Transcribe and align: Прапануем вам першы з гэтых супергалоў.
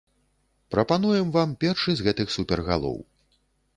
Прапануем 0.75 1.27
вам 1.35 1.53
першы 1.65 1.91
з 1.99 2.07
гэтых 2.07 2.27
супергалоў. 2.37 2.97